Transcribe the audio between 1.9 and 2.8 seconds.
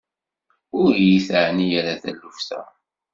taluft-a.